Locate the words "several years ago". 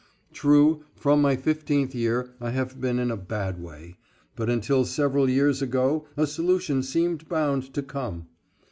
4.83-6.07